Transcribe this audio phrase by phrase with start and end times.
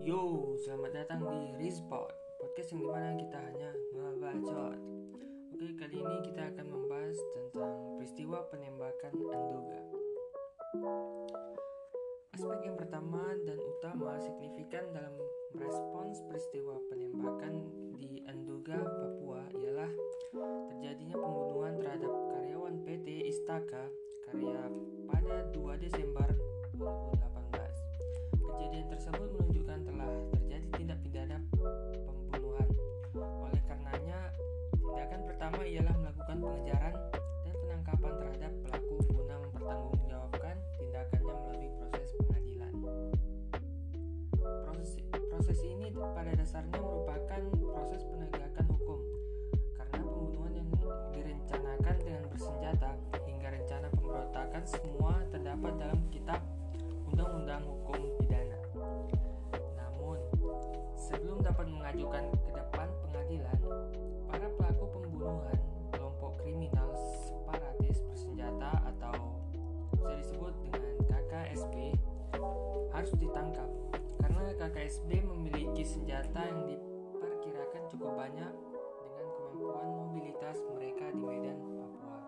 [0.00, 2.08] Yo, selamat datang di Rizpod
[2.40, 4.80] Podcast yang di mana kita hanya ngebacot
[5.52, 9.80] Oke, kali ini kita akan membahas tentang peristiwa penembakan Anduga
[12.32, 15.20] Aspek yang pertama dan utama signifikan dalam
[15.52, 17.68] merespons peristiwa penembakan
[18.00, 19.92] di Anduga, Papua ialah
[20.72, 23.84] terjadinya pembunuhan terhadap karyawan PT Istaka
[24.24, 24.64] Karya
[25.12, 26.32] pada 2 Desember
[26.72, 27.21] 2018.
[45.52, 49.04] Proses ini pada dasarnya merupakan proses penegakan hukum
[49.76, 50.68] karena pembunuhan yang
[51.12, 52.90] direncanakan dengan bersenjata
[53.28, 56.40] hingga rencana pemberontakan semua terdapat dalam kitab
[57.04, 58.58] Undang-Undang Hukum Pidana.
[59.76, 60.24] Namun,
[60.96, 63.58] sebelum dapat mengajukan ke depan pengadilan,
[64.32, 65.60] para pelaku pembunuhan
[65.92, 66.96] kelompok kriminal
[67.28, 69.36] separatis bersenjata atau
[70.00, 71.76] bisa disebut dengan KKSB
[72.96, 73.68] harus ditangkap
[74.22, 75.10] karena KKSB
[75.82, 78.54] memiliki senjata yang diperkirakan cukup banyak
[79.02, 82.18] dengan kemampuan mobilitas mereka di medan Papua.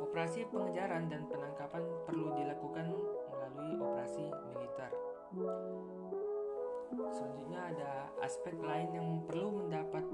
[0.00, 2.88] Operasi pengejaran dan penangkapan perlu dilakukan
[3.28, 4.90] melalui operasi militer.
[7.12, 7.90] Selanjutnya ada
[8.24, 10.04] aspek lain yang perlu mendapat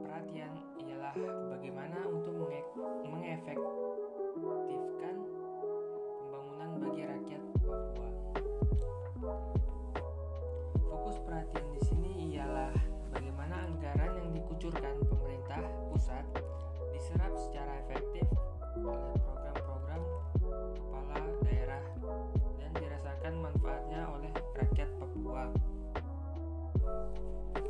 [0.00, 1.12] perhatian ialah
[1.52, 2.72] bagaimana untuk menge-
[3.04, 4.13] mengefektifkan
[23.24, 25.48] dirasakan manfaatnya oleh rakyat Papua.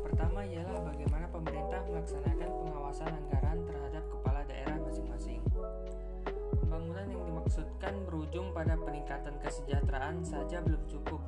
[0.03, 5.39] Pertama ialah bagaimana pemerintah melaksanakan pengawasan anggaran terhadap kepala daerah masing-masing.
[6.59, 11.23] Pembangunan yang dimaksudkan berujung pada peningkatan kesejahteraan saja belum cukup.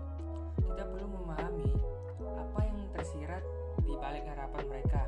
[0.59, 1.71] Kita perlu memahami
[2.19, 3.43] apa yang tersirat
[3.79, 5.07] di balik harapan mereka.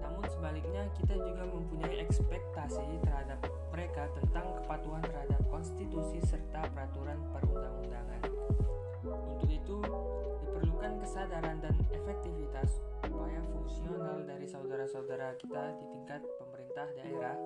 [0.00, 8.21] Namun sebaliknya kita juga mempunyai ekspektasi terhadap mereka tentang kepatuhan terhadap konstitusi serta peraturan perundang-undangan.
[9.12, 9.78] Untuk itu,
[10.42, 17.36] diperlukan kesadaran dan efektivitas upaya fungsional dari saudara-saudara kita di tingkat pemerintah daerah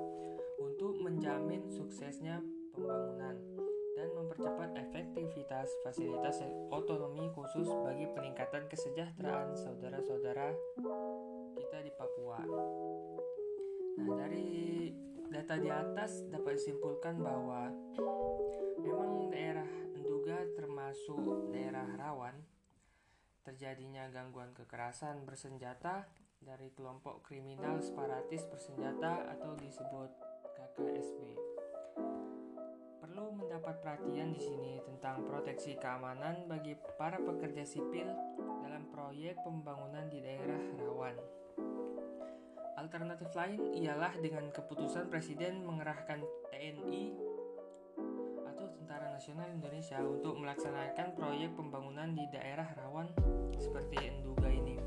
[0.60, 2.40] untuk menjamin suksesnya
[2.72, 3.36] pembangunan
[3.96, 10.52] dan mempercepat efektivitas fasilitas otonomi khusus bagi peningkatan kesejahteraan saudara-saudara
[11.56, 12.40] kita di Papua.
[13.96, 14.92] Nah, dari
[15.32, 17.72] data di atas dapat disimpulkan bahwa
[18.76, 21.45] memang daerah Enduga termasuk
[23.46, 26.02] terjadinya gangguan kekerasan bersenjata
[26.42, 30.10] dari kelompok kriminal separatis bersenjata atau disebut
[30.58, 31.20] KKSB.
[33.06, 38.10] Perlu mendapat perhatian di sini tentang proteksi keamanan bagi para pekerja sipil
[38.66, 41.14] dalam proyek pembangunan di daerah rawan.
[42.76, 46.20] Alternatif lain ialah dengan keputusan Presiden mengerahkan
[46.50, 47.35] TNI
[49.26, 53.10] Nasional Indonesia untuk melaksanakan proyek pembangunan di daerah rawan
[53.58, 54.78] seperti Enduga ini.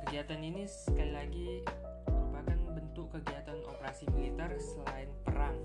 [0.00, 1.60] Kegiatan ini sekali lagi
[2.08, 5.60] merupakan bentuk kegiatan operasi militer selain perang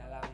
[0.00, 0.24] dalam